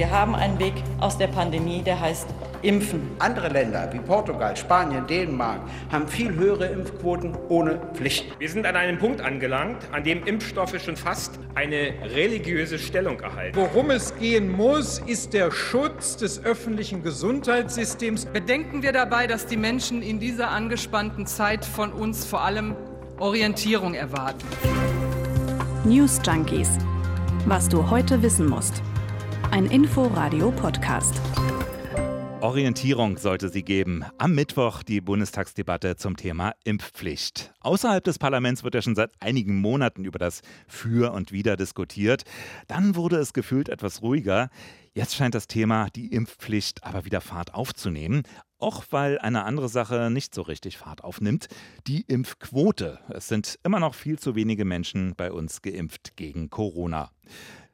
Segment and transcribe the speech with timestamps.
[0.00, 2.26] Wir haben einen Weg aus der Pandemie, der heißt
[2.62, 3.02] Impfen.
[3.18, 5.60] Andere Länder wie Portugal, Spanien, Dänemark
[5.92, 8.24] haben viel höhere Impfquoten ohne Pflicht.
[8.38, 13.54] Wir sind an einem Punkt angelangt, an dem Impfstoffe schon fast eine religiöse Stellung erhalten.
[13.54, 18.24] Worum es gehen muss, ist der Schutz des öffentlichen Gesundheitssystems.
[18.24, 22.74] Bedenken wir dabei, dass die Menschen in dieser angespannten Zeit von uns vor allem
[23.18, 24.46] Orientierung erwarten.
[25.84, 26.70] News Junkies.
[27.44, 28.82] Was du heute wissen musst.
[29.52, 31.20] Ein Info-Radio-Podcast.
[32.40, 34.04] Orientierung sollte sie geben.
[34.16, 37.52] Am Mittwoch die Bundestagsdebatte zum Thema Impfpflicht.
[37.58, 42.22] Außerhalb des Parlaments wird ja schon seit einigen Monaten über das Für und Wider diskutiert.
[42.68, 44.50] Dann wurde es gefühlt etwas ruhiger.
[44.94, 48.22] Jetzt scheint das Thema die Impfpflicht aber wieder Fahrt aufzunehmen.
[48.58, 51.48] Auch weil eine andere Sache nicht so richtig Fahrt aufnimmt,
[51.88, 53.00] die Impfquote.
[53.08, 57.10] Es sind immer noch viel zu wenige Menschen bei uns geimpft gegen Corona.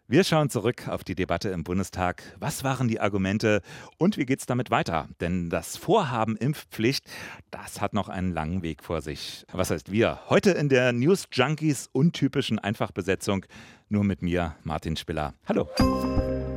[0.09, 2.23] Wir schauen zurück auf die Debatte im Bundestag.
[2.39, 3.61] Was waren die Argumente
[3.99, 5.09] und wie geht es damit weiter?
[5.21, 7.05] Denn das Vorhaben Impfpflicht,
[7.51, 9.45] das hat noch einen langen Weg vor sich.
[9.51, 10.21] Was heißt wir?
[10.31, 13.47] Heute in der News Junkies untypischen Einfachbesetzung.
[13.89, 15.35] Nur mit mir, Martin Spiller.
[15.45, 15.69] Hallo.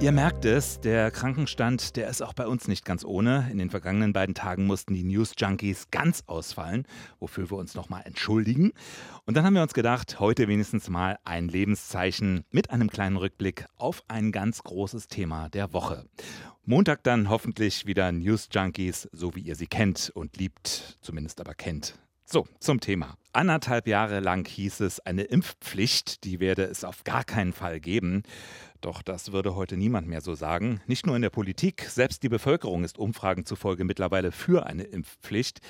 [0.02, 3.50] Ihr merkt es, der Krankenstand, der ist auch bei uns nicht ganz ohne.
[3.52, 6.88] In den vergangenen beiden Tagen mussten die News Junkies ganz ausfallen,
[7.20, 8.72] wofür wir uns nochmal entschuldigen.
[9.26, 13.66] Und dann haben wir uns gedacht, heute wenigstens mal ein Lebenszeichen mit einem kleinen Rückblick
[13.76, 16.06] auf ein ganz großes Thema der Woche.
[16.64, 21.56] Montag dann hoffentlich wieder News Junkies, so wie ihr sie kennt und liebt, zumindest aber
[21.56, 21.96] kennt.
[22.32, 23.16] So, zum Thema.
[23.34, 28.22] Anderthalb Jahre lang hieß es, eine Impfpflicht, die werde es auf gar keinen Fall geben.
[28.82, 30.80] Doch das würde heute niemand mehr so sagen.
[30.86, 35.62] Nicht nur in der Politik, selbst die Bevölkerung ist Umfragen zufolge mittlerweile für eine Impfpflicht.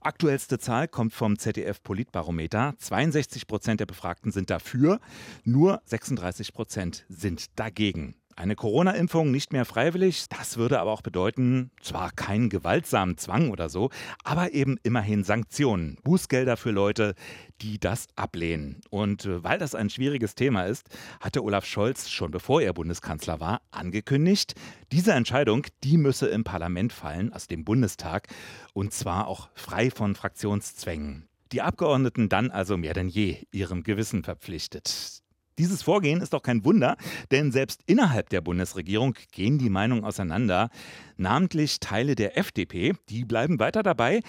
[0.00, 2.74] Aktuellste Zahl kommt vom ZDF Politbarometer.
[2.78, 4.98] 62 Prozent der Befragten sind dafür,
[5.44, 8.16] nur 36 Prozent sind dagegen.
[8.36, 13.68] Eine Corona-Impfung nicht mehr freiwillig, das würde aber auch bedeuten, zwar keinen gewaltsamen Zwang oder
[13.68, 13.90] so,
[14.24, 17.14] aber eben immerhin Sanktionen, Bußgelder für Leute,
[17.60, 18.80] die das ablehnen.
[18.90, 20.88] Und äh, weil das ein schwieriges Thema ist,
[21.20, 24.54] hatte Olaf Scholz schon bevor er Bundeskanzler war angekündigt,
[24.92, 28.28] diese Entscheidung, die müsse im Parlament fallen, aus dem Bundestag,
[28.72, 31.28] und zwar auch frei von Fraktionszwängen.
[31.52, 35.21] Die Abgeordneten dann also mehr denn je ihrem Gewissen verpflichtet.
[35.58, 36.96] Dieses Vorgehen ist doch kein Wunder,
[37.30, 40.70] denn selbst innerhalb der Bundesregierung gehen die Meinungen auseinander.
[41.16, 44.20] Namentlich Teile der FDP, die bleiben weiter dabei.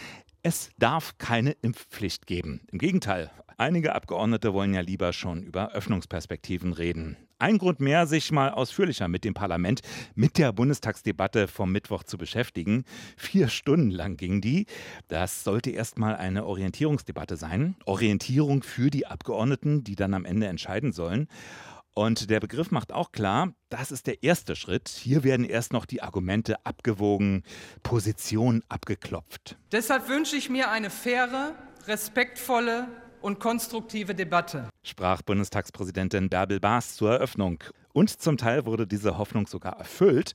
[0.42, 2.68] Es darf keine Impfpflicht geben.
[2.72, 7.16] Im Gegenteil, einige Abgeordnete wollen ja lieber schon über Öffnungsperspektiven reden.
[7.44, 9.82] Ein Grund mehr, sich mal ausführlicher mit dem Parlament,
[10.16, 12.86] mit der Bundestagsdebatte vom Mittwoch zu beschäftigen.
[13.18, 14.66] Vier Stunden lang ging die.
[15.10, 17.76] Das sollte erstmal eine Orientierungsdebatte sein.
[17.84, 21.28] Orientierung für die Abgeordneten, die dann am Ende entscheiden sollen.
[21.94, 24.88] Und der Begriff macht auch klar, das ist der erste Schritt.
[24.88, 27.44] Hier werden erst noch die Argumente abgewogen,
[27.84, 29.58] Positionen abgeklopft.
[29.74, 31.56] Deshalb wünsche ich mir eine faire,
[31.88, 32.88] respektvolle
[33.24, 37.64] und konstruktive Debatte, sprach Bundestagspräsidentin Bärbel Baas zur Eröffnung.
[37.94, 40.34] Und zum Teil wurde diese Hoffnung sogar erfüllt.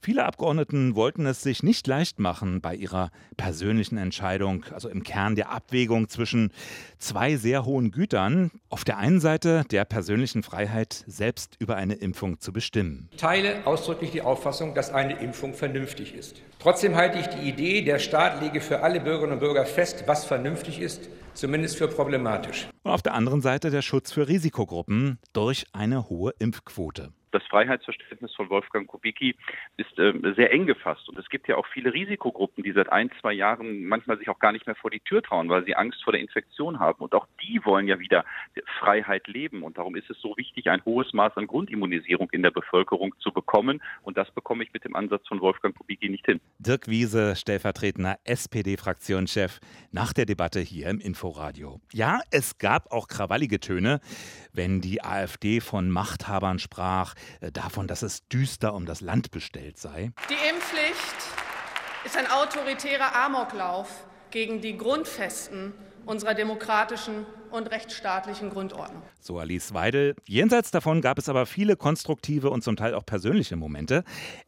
[0.00, 5.34] Viele Abgeordneten wollten es sich nicht leicht machen bei ihrer persönlichen Entscheidung, also im Kern
[5.34, 6.52] der Abwägung zwischen
[6.98, 8.52] zwei sehr hohen Gütern.
[8.68, 13.08] Auf der einen Seite der persönlichen Freiheit, selbst über eine Impfung zu bestimmen.
[13.10, 16.40] Ich teile ausdrücklich die Auffassung, dass eine Impfung vernünftig ist.
[16.60, 20.24] Trotzdem halte ich die Idee, der Staat lege für alle Bürgerinnen und Bürger fest, was
[20.24, 22.68] vernünftig ist, zumindest für problematisch.
[22.82, 28.34] Und auf der anderen Seite der Schutz für Risikogruppen durch eine hohe Impfquote das Freiheitsverständnis
[28.34, 29.36] von Wolfgang Kubicki
[29.76, 31.08] ist äh, sehr eng gefasst.
[31.08, 34.38] Und es gibt ja auch viele Risikogruppen, die seit ein, zwei Jahren manchmal sich auch
[34.38, 37.02] gar nicht mehr vor die Tür trauen, weil sie Angst vor der Infektion haben.
[37.02, 38.24] Und auch die wollen ja wieder
[38.78, 39.62] Freiheit leben.
[39.62, 43.32] Und darum ist es so wichtig, ein hohes Maß an Grundimmunisierung in der Bevölkerung zu
[43.32, 43.82] bekommen.
[44.02, 46.40] Und das bekomme ich mit dem Ansatz von Wolfgang Kubicki nicht hin.
[46.58, 49.60] Dirk Wiese, stellvertretender SPD-Fraktionschef,
[49.92, 51.80] nach der Debatte hier im Inforadio.
[51.92, 54.00] Ja, es gab auch krawallige Töne,
[54.52, 57.14] wenn die AfD von Machthabern sprach,
[57.52, 60.12] davon, dass es düster um das Land bestellt sei.
[60.28, 61.16] Die Impfpflicht
[62.04, 65.72] ist ein autoritärer Amoklauf gegen die Grundfesten
[66.06, 69.02] unserer demokratischen und rechtsstaatlichen Grundordnung.
[69.20, 70.14] So Alice Weidel.
[70.26, 74.04] Jenseits davon gab es aber viele konstruktive und zum Teil auch persönliche Momente,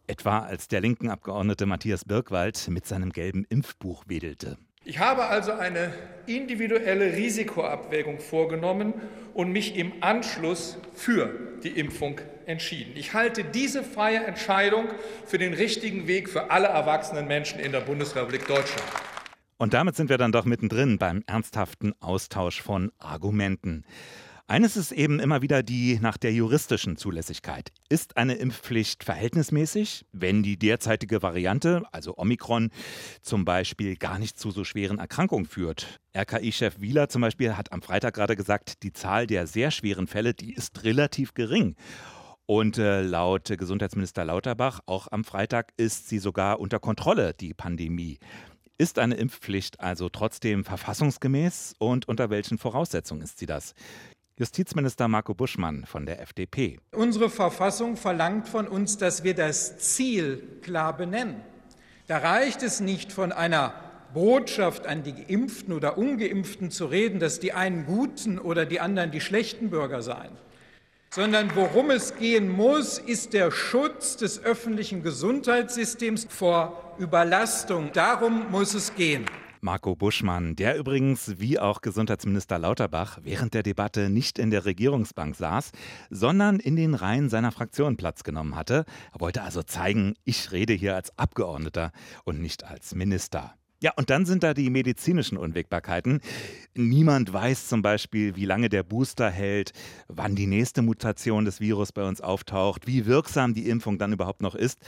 [0.06, 4.56] etwa als der linken Abgeordnete Matthias Birkwald mit seinem gelben Impfbuch wedelte.
[4.84, 5.92] Ich habe also eine
[6.26, 8.94] individuelle Risikoabwägung vorgenommen
[9.34, 11.30] und mich im Anschluss für
[11.64, 12.92] die Impfung entschieden.
[12.96, 14.86] Ich halte diese freie Entscheidung
[15.26, 18.88] für den richtigen Weg für alle erwachsenen Menschen in der Bundesrepublik Deutschland.
[19.58, 23.84] Und damit sind wir dann doch mittendrin beim ernsthaften Austausch von Argumenten.
[24.52, 27.72] Eines ist eben immer wieder die nach der juristischen Zulässigkeit.
[27.88, 32.68] Ist eine Impfpflicht verhältnismäßig, wenn die derzeitige Variante, also Omikron,
[33.22, 36.00] zum Beispiel gar nicht zu so schweren Erkrankungen führt?
[36.14, 40.34] RKI-Chef Wieler zum Beispiel hat am Freitag gerade gesagt, die Zahl der sehr schweren Fälle,
[40.34, 41.74] die ist relativ gering.
[42.44, 48.18] Und äh, laut Gesundheitsminister Lauterbach, auch am Freitag ist sie sogar unter Kontrolle, die Pandemie.
[48.82, 53.74] Ist eine Impfpflicht also trotzdem verfassungsgemäß und unter welchen Voraussetzungen ist sie das?
[54.38, 56.78] Justizminister Marco Buschmann von der FDP.
[56.92, 61.42] Unsere Verfassung verlangt von uns, dass wir das Ziel klar benennen.
[62.06, 63.74] Da reicht es nicht von einer
[64.14, 69.10] Botschaft an die Geimpften oder Ungeimpften zu reden, dass die einen guten oder die anderen
[69.10, 70.36] die schlechten Bürger seien
[71.12, 77.90] sondern worum es gehen muss, ist der Schutz des öffentlichen Gesundheitssystems vor Überlastung.
[77.92, 79.26] Darum muss es gehen.
[79.64, 85.36] Marco Buschmann, der übrigens wie auch Gesundheitsminister Lauterbach während der Debatte nicht in der Regierungsbank
[85.36, 85.70] saß,
[86.10, 88.84] sondern in den Reihen seiner Fraktion Platz genommen hatte.
[89.14, 91.92] Er wollte also zeigen, ich rede hier als Abgeordneter
[92.24, 93.54] und nicht als Minister.
[93.80, 96.20] Ja, und dann sind da die medizinischen Unwägbarkeiten.
[96.74, 99.72] Niemand weiß zum Beispiel, wie lange der Booster hält,
[100.08, 104.42] wann die nächste Mutation des Virus bei uns auftaucht, wie wirksam die Impfung dann überhaupt
[104.42, 104.80] noch ist.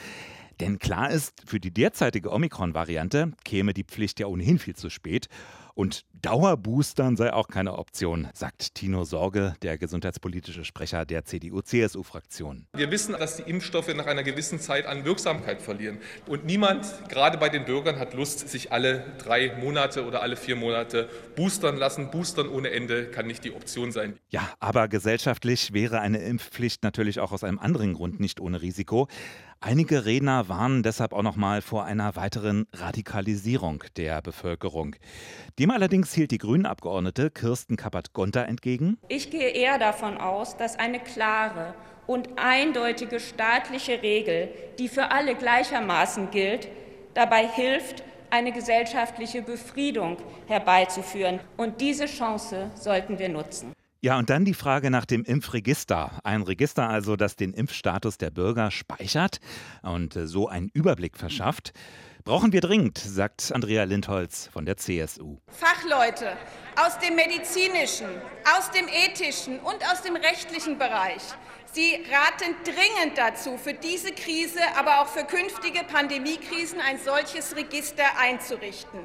[0.61, 5.29] Denn klar ist, für die derzeitige Omikron-Variante käme die Pflicht ja ohnehin viel zu spät.
[5.75, 12.67] Und Dauerboostern sei auch keine Option, sagt Tino Sorge, der gesundheitspolitische Sprecher der CDU-CSU-Fraktion.
[12.75, 15.99] Wir wissen, dass die Impfstoffe nach einer gewissen Zeit an Wirksamkeit verlieren.
[16.27, 20.55] Und niemand, gerade bei den Bürgern, hat Lust, sich alle drei Monate oder alle vier
[20.55, 22.11] Monate boostern lassen.
[22.13, 24.17] Boostern ohne Ende kann nicht die Option sein.
[24.31, 29.09] Ja, aber gesellschaftlich wäre eine Impfpflicht natürlich auch aus einem anderen Grund nicht ohne Risiko.
[29.67, 34.95] Einige Redner warnen deshalb auch noch mal vor einer weiteren Radikalisierung der Bevölkerung.
[35.59, 38.99] Dem allerdings hielt die Grünen-Abgeordnete Kirsten Kappert-Gonter entgegen.
[39.09, 41.73] Ich gehe eher davon aus, dass eine klare
[42.07, 46.69] und eindeutige staatliche Regel, die für alle gleichermaßen gilt,
[47.15, 51.41] dabei hilft, eine gesellschaftliche Befriedung herbeizuführen.
[51.57, 53.73] Und diese Chance sollten wir nutzen.
[54.05, 56.21] Ja, und dann die Frage nach dem Impfregister.
[56.25, 59.41] Ein Register also, das den Impfstatus der Bürger speichert
[59.81, 61.73] und äh, so einen Überblick verschafft.
[62.23, 65.39] Brauchen wir dringend, sagt Andrea Lindholz von der CSU.
[65.49, 66.37] Fachleute
[66.77, 68.09] aus dem medizinischen,
[68.55, 71.23] aus dem ethischen und aus dem rechtlichen Bereich.
[71.73, 78.05] Sie raten dringend dazu, für diese Krise, aber auch für künftige Pandemiekrisen ein solches Register
[78.21, 79.01] einzurichten.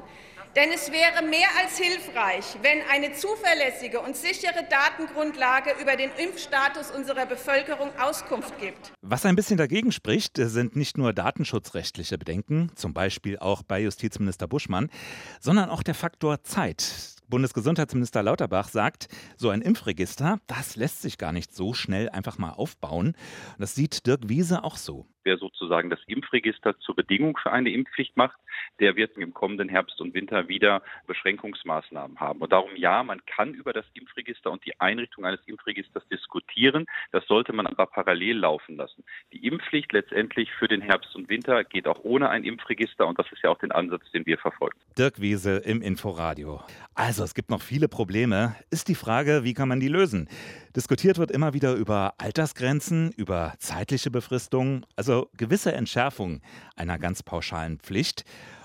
[0.56, 6.90] Denn es wäre mehr als hilfreich, wenn eine zuverlässige und sichere Datengrundlage über den Impfstatus
[6.90, 8.92] unserer Bevölkerung Auskunft gibt.
[9.00, 14.48] Was ein bisschen dagegen spricht, sind nicht nur datenschutzrechtliche Bedenken, zum Beispiel auch bei Justizminister
[14.48, 14.90] Buschmann,
[15.38, 17.19] sondern auch der Faktor Zeit.
[17.30, 22.50] Bundesgesundheitsminister Lauterbach sagt, so ein Impfregister, das lässt sich gar nicht so schnell einfach mal
[22.50, 23.14] aufbauen.
[23.58, 25.06] Das sieht Dirk Wiese auch so.
[25.22, 28.38] Wer sozusagen das Impfregister zur Bedingung für eine Impfpflicht macht,
[28.80, 32.40] der wird im kommenden Herbst und Winter wieder Beschränkungsmaßnahmen haben.
[32.40, 36.86] Und darum ja, man kann über das Impfregister und die Einrichtung eines Impfregisters diskutieren.
[37.12, 39.04] Das sollte man aber parallel laufen lassen.
[39.32, 43.30] Die Impfpflicht letztendlich für den Herbst und Winter geht auch ohne ein Impfregister und das
[43.30, 44.78] ist ja auch den Ansatz, den wir verfolgen.
[44.96, 46.62] Dirk Wiese im Inforadio.
[46.94, 48.54] Also es gibt noch viele Probleme.
[48.70, 50.28] Ist die Frage, wie kann man die lösen?
[50.74, 56.40] Diskutiert wird immer wieder über Altersgrenzen, über zeitliche Befristungen, also gewisse Entschärfung
[56.76, 58.24] einer ganz pauschalen Pflicht.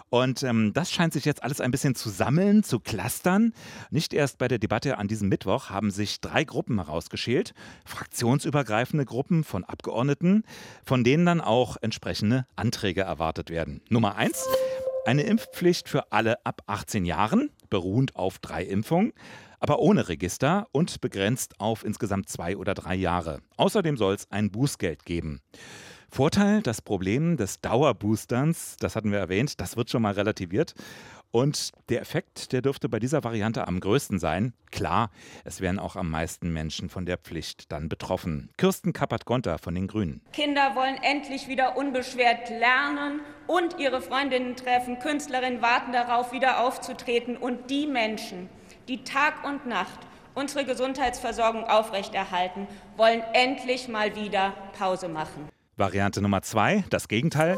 [0.09, 3.53] Und ähm, das scheint sich jetzt alles ein bisschen zu sammeln, zu clustern.
[3.89, 7.53] Nicht erst bei der Debatte an diesem Mittwoch haben sich drei Gruppen herausgeschält,
[7.85, 10.43] fraktionsübergreifende Gruppen von Abgeordneten,
[10.85, 13.81] von denen dann auch entsprechende Anträge erwartet werden.
[13.89, 14.45] Nummer eins,
[15.05, 19.13] eine Impfpflicht für alle ab 18 Jahren, beruhend auf drei Impfungen
[19.65, 23.39] aber ohne Register und begrenzt auf insgesamt zwei oder drei Jahre.
[23.57, 25.41] Außerdem soll es ein Bußgeld geben.
[26.07, 30.75] Vorteil, das Problem des Dauerboosterns, das hatten wir erwähnt, das wird schon mal relativiert.
[31.35, 34.53] Und der Effekt, der dürfte bei dieser Variante am größten sein.
[34.71, 35.11] Klar,
[35.43, 38.49] es wären auch am meisten Menschen von der Pflicht dann betroffen.
[38.55, 40.21] Kirsten Kappert-Gonter von den Grünen.
[40.31, 44.97] Kinder wollen endlich wieder unbeschwert lernen und ihre Freundinnen treffen.
[44.99, 47.35] Künstlerinnen warten darauf, wieder aufzutreten.
[47.35, 48.47] Und die Menschen,
[48.87, 49.99] die Tag und Nacht
[50.35, 52.65] unsere Gesundheitsversorgung aufrechterhalten,
[52.95, 55.49] wollen endlich mal wieder Pause machen.
[55.75, 57.57] Variante Nummer zwei, das Gegenteil.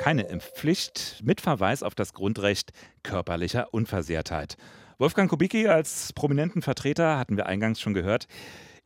[0.00, 2.70] Keine Impfpflicht mit Verweis auf das Grundrecht
[3.02, 4.56] körperlicher Unversehrtheit.
[4.96, 8.26] Wolfgang Kubicki als prominenten Vertreter hatten wir eingangs schon gehört.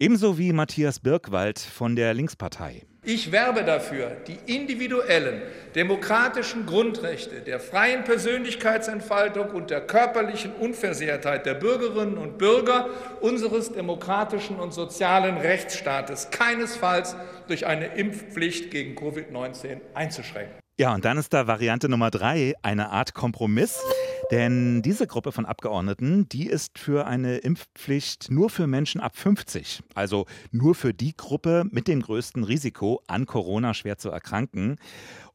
[0.00, 2.82] Ebenso wie Matthias Birkwald von der Linkspartei.
[3.04, 5.42] Ich werbe dafür, die individuellen
[5.76, 12.88] demokratischen Grundrechte der freien Persönlichkeitsentfaltung und der körperlichen Unversehrtheit der Bürgerinnen und Bürger
[13.20, 17.14] unseres demokratischen und sozialen Rechtsstaates keinesfalls
[17.46, 20.63] durch eine Impfpflicht gegen Covid-19 einzuschränken.
[20.76, 23.78] Ja, und dann ist da Variante Nummer drei eine Art Kompromiss.
[24.32, 29.84] Denn diese Gruppe von Abgeordneten, die ist für eine Impfpflicht nur für Menschen ab 50.
[29.94, 34.76] Also nur für die Gruppe mit dem größten Risiko, an Corona schwer zu erkranken.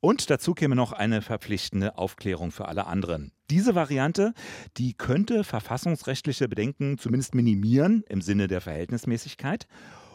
[0.01, 3.31] Und dazu käme noch eine verpflichtende Aufklärung für alle anderen.
[3.49, 4.33] Diese Variante,
[4.75, 9.67] die könnte verfassungsrechtliche Bedenken zumindest minimieren im Sinne der Verhältnismäßigkeit.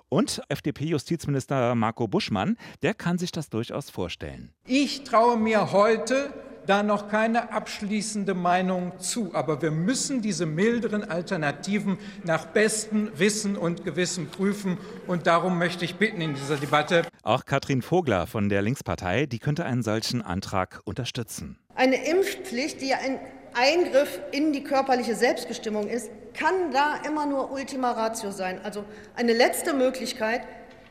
[0.09, 4.53] Und FDP-Justizminister Marco Buschmann, der kann sich das durchaus vorstellen.
[4.67, 6.33] Ich traue mir heute
[6.67, 9.35] da noch keine abschließende Meinung zu.
[9.35, 14.79] Aber wir müssen diese milderen Alternativen nach bestem Wissen und Gewissen prüfen.
[15.07, 17.03] Und darum möchte ich bitten in dieser Debatte.
[17.23, 21.59] Auch Katrin Vogler von der Linkspartei, die könnte einen solchen Antrag unterstützen.
[21.75, 23.19] Eine Impfpflicht, die ein
[23.55, 28.85] Eingriff in die körperliche Selbstbestimmung ist, kann da immer nur Ultima Ratio sein, also
[29.17, 30.43] eine letzte Möglichkeit,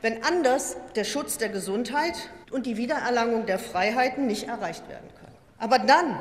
[0.02, 2.16] wenn anders der Schutz der Gesundheit
[2.52, 5.36] und die Wiedererlangung der Freiheiten nicht erreicht werden können.
[5.58, 6.20] Aber dann,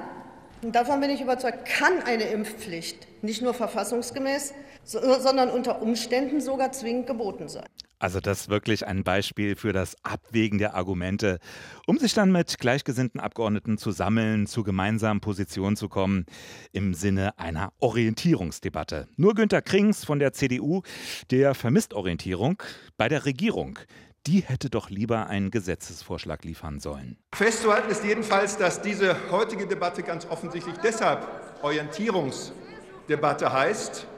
[0.63, 6.73] und davon bin ich überzeugt, kann eine Impfpflicht nicht nur verfassungsgemäß, sondern unter Umständen sogar
[6.73, 7.67] zwingend geboten sein.
[8.03, 11.39] Also das ist wirklich ein Beispiel für das Abwägen der Argumente,
[11.87, 16.27] um sich dann mit gleichgesinnten Abgeordneten zu sammeln, zu gemeinsamen Positionen zu kommen,
[16.73, 19.07] im Sinne einer Orientierungsdebatte.
[19.17, 20.83] Nur Günter Krings von der CDU,
[21.31, 22.61] der vermisst Orientierung
[22.97, 23.79] bei der Regierung.
[24.27, 27.19] Die hätte doch lieber einen Gesetzesvorschlag liefern sollen.
[27.33, 31.29] Festzuhalten ist jedenfalls, dass diese heutige Debatte ganz offensichtlich deshalb
[31.63, 34.09] Orientierungsdebatte heißt,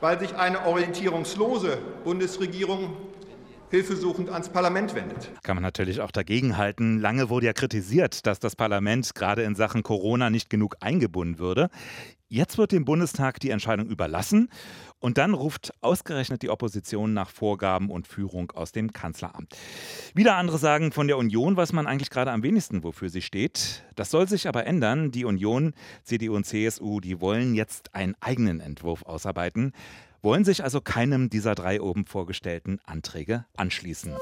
[0.00, 2.96] weil sich eine orientierungslose Bundesregierung
[3.70, 5.30] hilfesuchend ans Parlament wendet.
[5.42, 7.00] Kann man natürlich auch dagegenhalten.
[7.00, 11.68] Lange wurde ja kritisiert, dass das Parlament gerade in Sachen Corona nicht genug eingebunden würde.
[12.28, 14.48] Jetzt wird dem Bundestag die Entscheidung überlassen
[14.98, 19.54] und dann ruft ausgerechnet die Opposition nach Vorgaben und Führung aus dem Kanzleramt.
[20.12, 23.84] Wieder andere sagen von der Union weiß man eigentlich gerade am wenigsten, wofür sie steht.
[23.94, 25.12] Das soll sich aber ändern.
[25.12, 29.72] Die Union, CDU und CSU, die wollen jetzt einen eigenen Entwurf ausarbeiten
[30.26, 34.12] wollen sich also keinem dieser drei oben vorgestellten Anträge anschließen.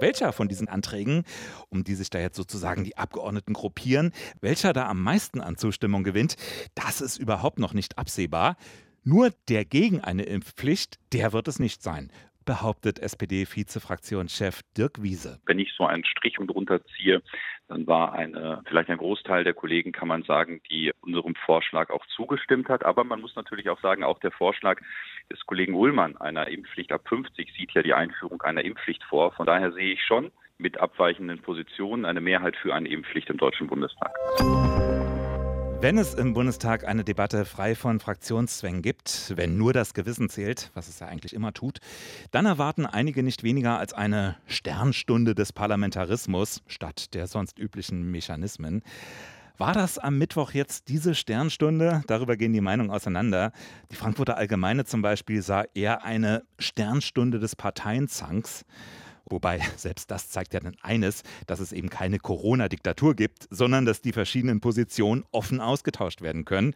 [0.00, 1.24] Welcher von diesen Anträgen,
[1.68, 6.04] um die sich da jetzt sozusagen die Abgeordneten gruppieren, welcher da am meisten an Zustimmung
[6.04, 6.36] gewinnt,
[6.74, 8.56] das ist überhaupt noch nicht absehbar.
[9.04, 12.10] Nur der gegen eine Impfpflicht, der wird es nicht sein
[12.44, 15.40] behauptet SPD-Vizefraktionschef Dirk Wiese.
[15.46, 17.22] Wenn ich so einen Strich drunter ziehe,
[17.68, 22.04] dann war eine, vielleicht ein Großteil der Kollegen, kann man sagen, die unserem Vorschlag auch
[22.14, 22.84] zugestimmt hat.
[22.84, 24.80] Aber man muss natürlich auch sagen, auch der Vorschlag
[25.30, 29.32] des Kollegen Ullmann einer Impfpflicht ab 50 sieht ja die Einführung einer Impfpflicht vor.
[29.32, 33.66] Von daher sehe ich schon mit abweichenden Positionen eine Mehrheit für eine Impfpflicht im Deutschen
[33.66, 34.12] Bundestag.
[35.82, 40.70] Wenn es im Bundestag eine Debatte frei von Fraktionszwängen gibt, wenn nur das Gewissen zählt,
[40.74, 41.80] was es ja eigentlich immer tut,
[42.30, 48.84] dann erwarten einige nicht weniger als eine Sternstunde des Parlamentarismus statt der sonst üblichen Mechanismen.
[49.58, 52.04] War das am Mittwoch jetzt diese Sternstunde?
[52.06, 53.50] Darüber gehen die Meinungen auseinander.
[53.90, 58.64] Die Frankfurter Allgemeine zum Beispiel sah eher eine Sternstunde des Parteienzanks.
[59.32, 64.02] Wobei selbst das zeigt ja dann eines, dass es eben keine Corona-Diktatur gibt, sondern dass
[64.02, 66.74] die verschiedenen Positionen offen ausgetauscht werden können.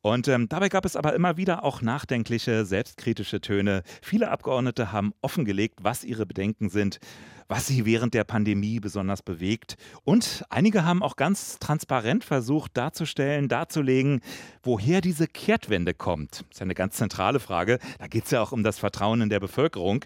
[0.00, 3.82] Und ähm, dabei gab es aber immer wieder auch nachdenkliche, selbstkritische Töne.
[4.00, 7.00] Viele Abgeordnete haben offengelegt, was ihre Bedenken sind,
[7.48, 9.76] was sie während der Pandemie besonders bewegt.
[10.04, 14.20] Und einige haben auch ganz transparent versucht darzustellen, darzulegen,
[14.62, 16.42] woher diese Kehrtwende kommt.
[16.42, 17.80] Das ist ja eine ganz zentrale Frage.
[17.98, 20.04] Da geht es ja auch um das Vertrauen in der Bevölkerung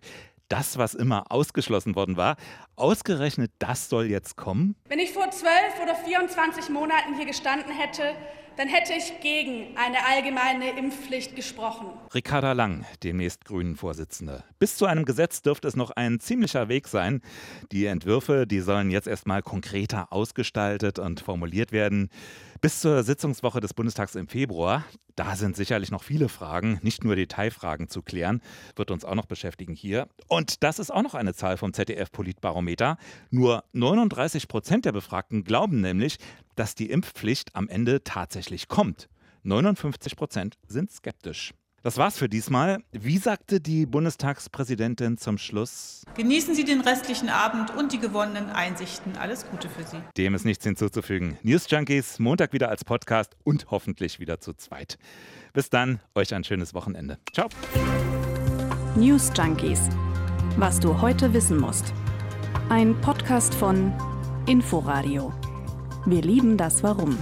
[0.53, 2.37] das, was immer ausgeschlossen worden war.
[2.77, 4.77] Ausgerechnet das soll jetzt kommen?
[4.87, 8.15] Wenn ich vor zwölf oder 24 Monaten hier gestanden hätte,
[8.57, 11.87] dann hätte ich gegen eine allgemeine Impfpflicht gesprochen.
[12.15, 14.45] Ricarda Lang, demnächst Grünen-Vorsitzende.
[14.59, 17.23] Bis zu einem Gesetz dürfte es noch ein ziemlicher Weg sein.
[17.73, 22.11] Die Entwürfe, die sollen jetzt erstmal konkreter ausgestaltet und formuliert werden.
[22.61, 24.85] Bis zur Sitzungswoche des Bundestags im Februar,
[25.17, 28.41] da sind sicherlich noch viele Fragen, nicht nur Detailfragen zu klären,
[28.77, 30.09] wird uns auch noch beschäftigen hier.
[30.29, 32.97] Und das ist auch noch eine Zahl vom ZDF-Politbarometer.
[33.31, 36.19] Nur 39 Prozent der Befragten glauben nämlich,
[36.57, 39.09] dass die Impfpflicht am Ende tatsächlich kommt.
[39.45, 41.53] 59 Prozent sind skeptisch.
[41.83, 42.79] Das war's für diesmal.
[42.93, 46.05] Wie sagte die Bundestagspräsidentin zum Schluss?
[46.15, 49.17] Genießen Sie den restlichen Abend und die gewonnenen Einsichten.
[49.17, 49.97] Alles Gute für Sie.
[50.17, 51.39] Dem ist nichts hinzuzufügen.
[51.43, 54.97] News Junkies, Montag wieder als Podcast und hoffentlich wieder zu zweit.
[55.55, 57.19] Bis dann, euch ein schönes Wochenende.
[57.33, 57.49] Ciao.
[58.95, 59.81] News Junkies.
[60.57, 61.93] Was du heute wissen musst.
[62.69, 63.93] Ein Podcast von
[64.47, 65.33] Inforadio.
[66.07, 67.19] Wir lieben das Warum.